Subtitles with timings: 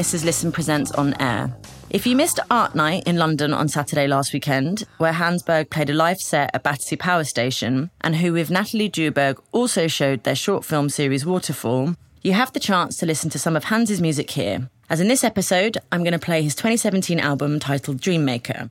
[0.00, 1.54] Is Lisson Presents On Air.
[1.90, 5.90] If you missed Art Night in London on Saturday last weekend, where Hans Berg played
[5.90, 10.34] a live set at Battersea Power Station, and who with Nathalie Djurberg also showed their
[10.34, 14.30] short film series Waterfall, you have the chance to listen to some of Hans's music
[14.30, 14.70] here.
[14.88, 18.70] As in this episode, I'm going to play his 2017 album titled Dream Maker.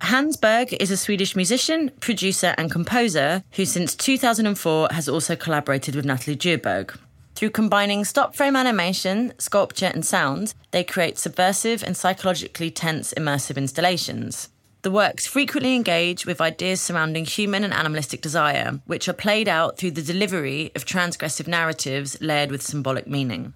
[0.00, 5.94] Hans Berg is a Swedish musician, producer, and composer who, since 2004, has also collaborated
[5.94, 6.98] with Nathalie Djurberg.
[7.36, 13.58] Through combining stop frame animation, sculpture, and sound, they create subversive and psychologically tense immersive
[13.58, 14.48] installations.
[14.80, 19.76] The works frequently engage with ideas surrounding human and animalistic desire, which are played out
[19.76, 23.52] through the delivery of transgressive narratives layered with symbolic meaning.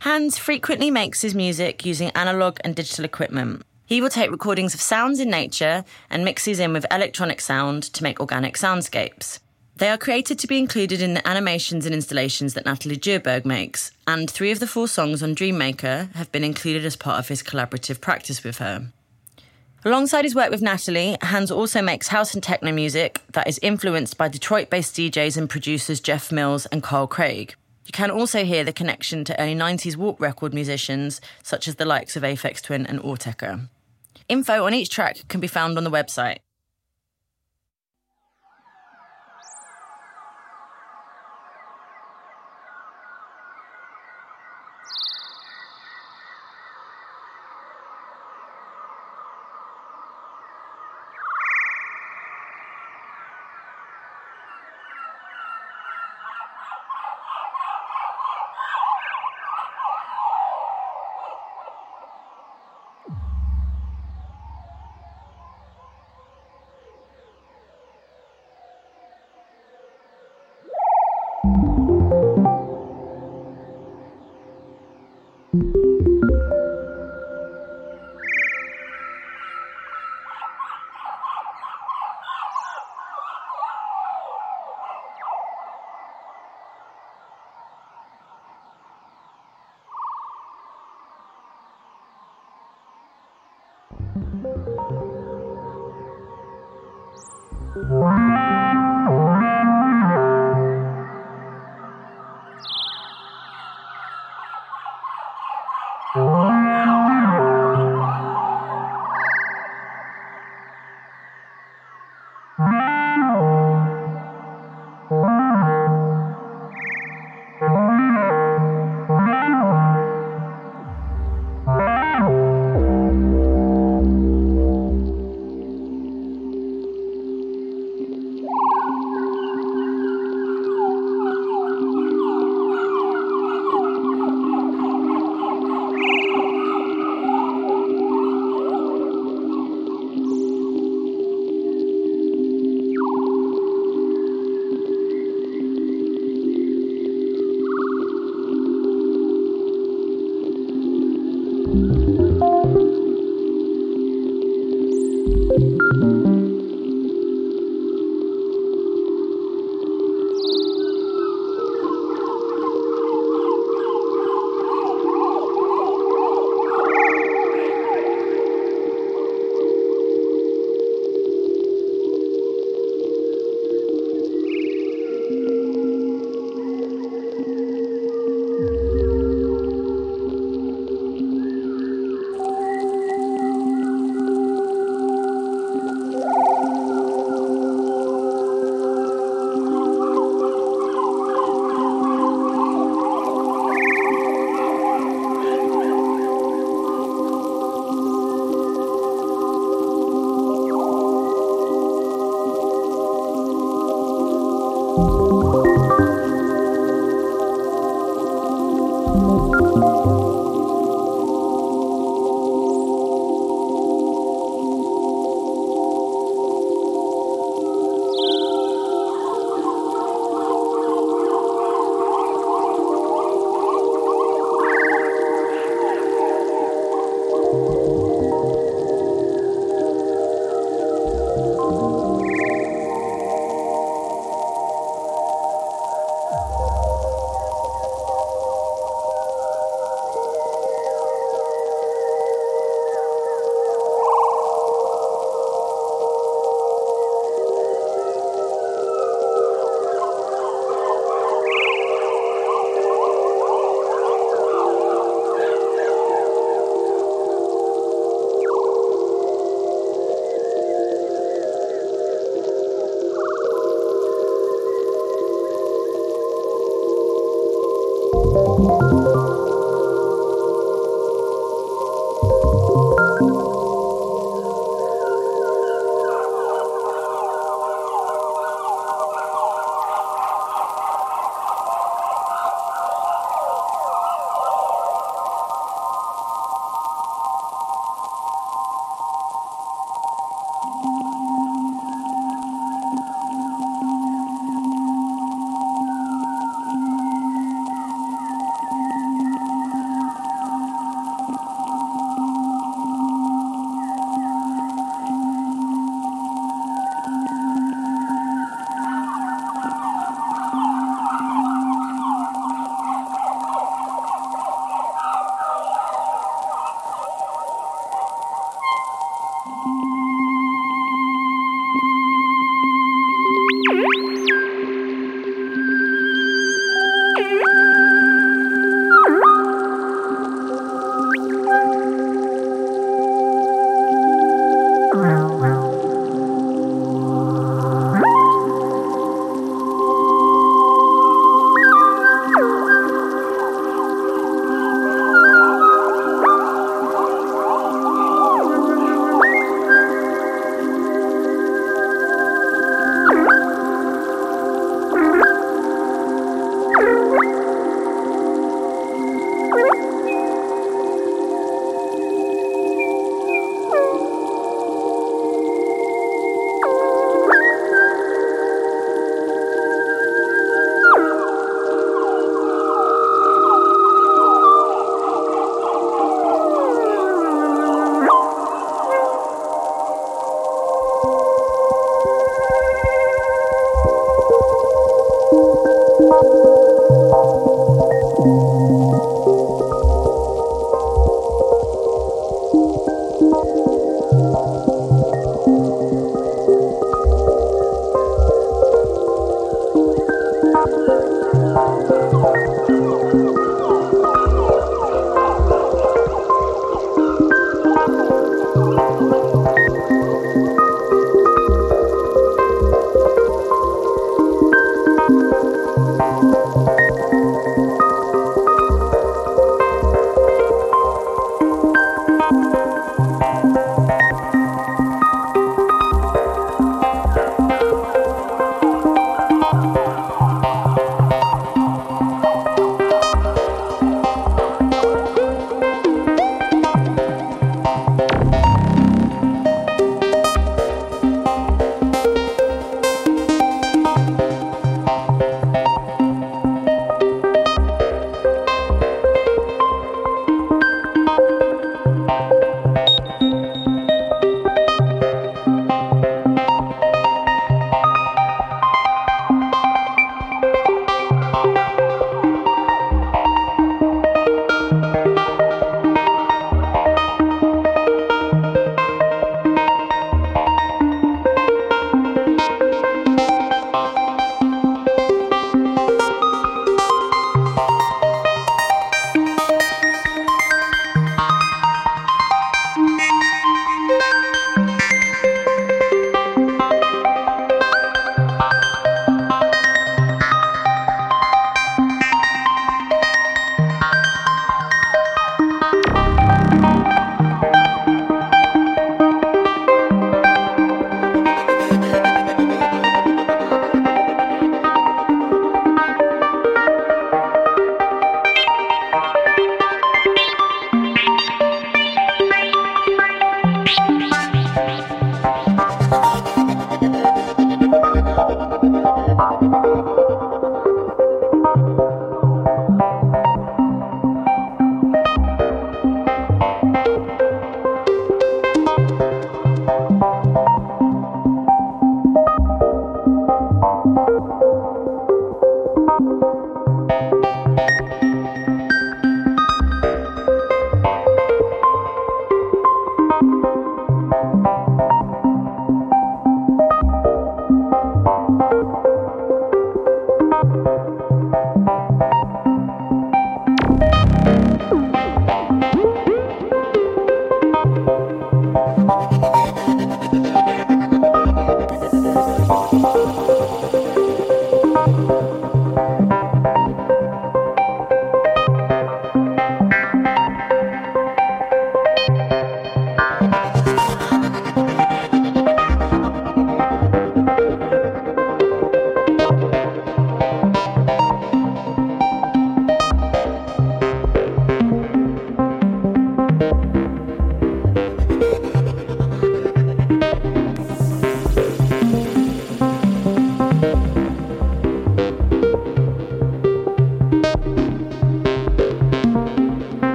[0.00, 4.80] Hans frequently makes his music using analog and digital equipment, he will take recordings of
[4.80, 9.40] sounds in nature and mix these in with electronic sound to make organic soundscapes.
[9.80, 13.92] They are created to be included in the animations and installations that Nathalie Djurberg makes,
[14.06, 17.28] and three of the four songs on Dream Maker have been included as part of
[17.28, 18.88] his collaborative practice with her.
[19.82, 24.18] Alongside his work with Nathalie, Hans also makes house and techno music that is influenced
[24.18, 27.54] by Detroit based DJs and producers Jeff Mills and Carl Craig.
[27.86, 31.86] You can also hear the connection to early 90s Warp record musicians such as the
[31.86, 33.68] likes of Aphex Twin and Autechre.
[34.28, 36.40] Info on each track can be found on the website.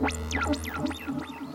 [0.00, 1.49] フフフ。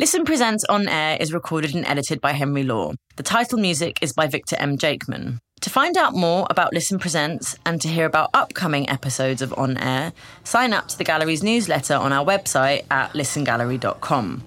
[0.00, 2.94] Lisson Presents On Air is recorded and edited by Henry Law.
[3.16, 4.78] The title music is by Victor M.
[4.78, 5.40] Jakeman.
[5.60, 9.76] To find out more about Lisson Presents and to hear about upcoming episodes of On
[9.76, 14.42] Air, sign up to the gallery's newsletter on our website at lissongallery.com.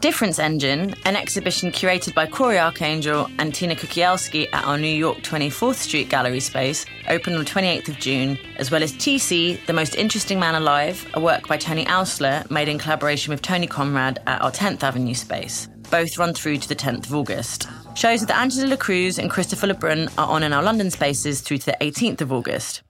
[0.00, 5.18] Difference Engine, an exhibition curated by Cory Arcangel and Tina Kukielski at our New York
[5.18, 9.72] 24th Street gallery space, opened on the 28th of June, as well as TC, The
[9.72, 14.20] Most Interesting Man Alive, a work by Tony Oursler made in collaboration with Tony Conrad
[14.26, 15.66] at our 10th Avenue space.
[15.90, 17.66] Both run through to the 10th of August.
[17.94, 21.58] Shows with Angela Cruz and Christopher Le Brun are on in our London spaces through
[21.58, 22.82] to the 18th of August.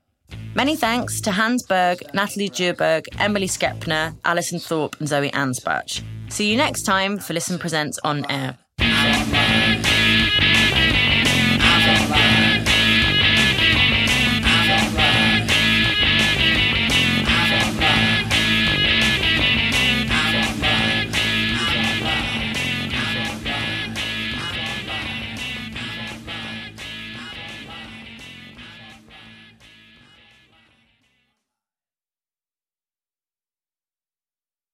[0.54, 6.02] Many thanks to Hans Berg, Nathalie Djurberg, Emily Skepner, Alison Thorpe, and Zoe Ansbach.
[6.28, 8.56] See you next time for Lisson Presents On Air.